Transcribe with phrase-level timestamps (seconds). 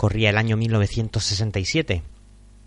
[0.00, 2.02] Corría el año 1967,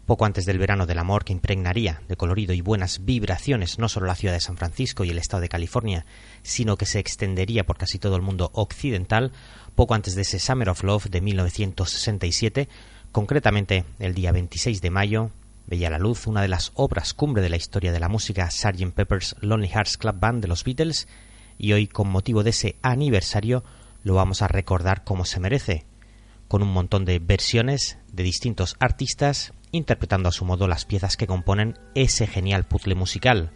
[0.06, 4.06] poco antes del verano del amor que impregnaría de colorido y buenas vibraciones no solo
[4.06, 6.06] la ciudad de San Francisco y el estado de California,
[6.44, 9.32] sino que se extendería por casi todo el mundo occidental,
[9.74, 12.70] poco antes de ese Summer of Love de 1967,
[13.12, 15.32] concretamente el día 26 de mayo,
[15.66, 18.94] veía la luz una de las obras cumbre de la historia de la música Sgt.
[18.94, 21.08] Pepper's Lonely Hearts Club Band de los Beatles,
[21.58, 23.64] y hoy, con motivo de ese aniversario,
[24.04, 25.88] lo vamos a recordar como se merece,
[26.54, 31.26] con un montón de versiones de distintos artistas interpretando a su modo las piezas que
[31.26, 33.50] componen ese genial puzzle musical.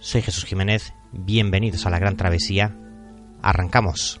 [0.00, 2.76] Soy Jesús Jiménez, bienvenidos a la gran travesía.
[3.40, 4.20] Arrancamos.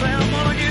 [0.00, 0.69] say I'm gonna get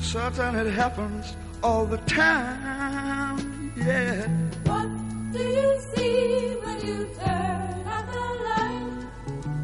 [0.00, 4.28] it happens all the time, yeah.
[4.64, 4.88] What
[5.32, 8.92] do you see when you turn out the light?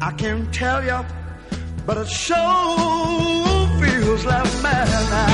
[0.01, 1.05] I can't tell you,
[1.85, 2.35] but it sure
[3.79, 5.24] feels like madness.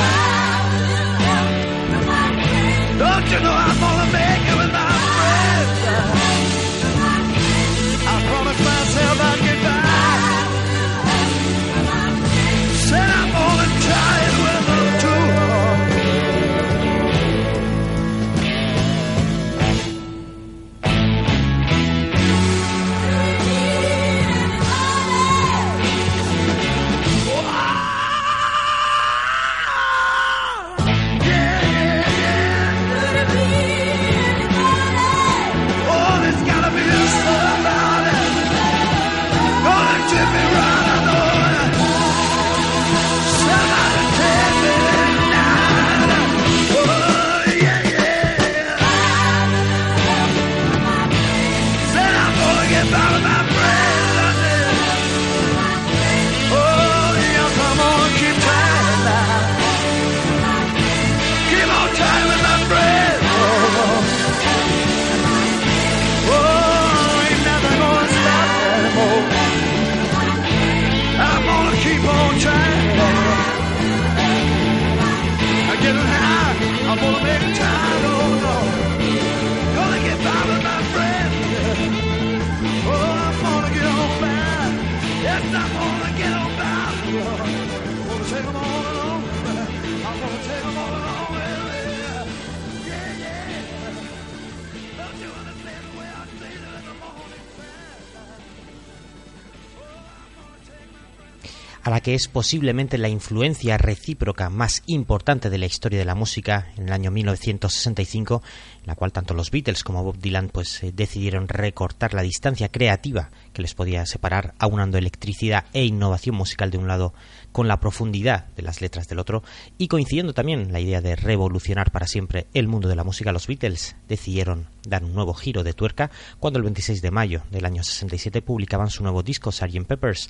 [101.83, 106.15] A la que es posiblemente la influencia recíproca más importante de la historia de la
[106.15, 108.43] música en el año 1965,
[108.81, 112.69] en la cual tanto los Beatles como Bob Dylan pues eh, decidieron recortar la distancia
[112.69, 117.13] creativa que les podía separar, aunando electricidad e innovación musical de un lado
[117.51, 119.43] con la profundidad de las letras del otro
[119.77, 123.47] y coincidiendo también la idea de revolucionar para siempre el mundo de la música, los
[123.47, 127.83] Beatles decidieron dar un nuevo giro de tuerca cuando el 26 de mayo del año
[127.83, 129.85] 67 publicaban su nuevo disco Sgt.
[129.87, 130.29] Peppers.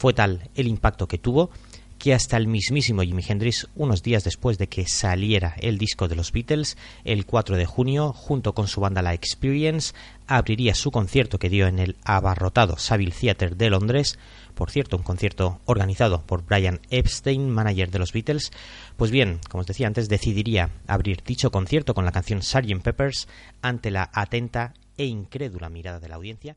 [0.00, 1.50] Fue tal el impacto que tuvo
[1.98, 6.16] que hasta el mismísimo Jimi Hendrix, unos días después de que saliera el disco de
[6.16, 9.92] los Beatles, el 4 de junio, junto con su banda La Experience,
[10.26, 14.18] abriría su concierto que dio en el abarrotado Savile Theatre de Londres,
[14.54, 18.52] por cierto, un concierto organizado por Brian Epstein, manager de los Beatles.
[18.96, 22.80] Pues bien, como os decía antes, decidiría abrir dicho concierto con la canción Sgt.
[22.82, 23.28] Peppers
[23.60, 26.56] ante la atenta e incrédula mirada de la audiencia.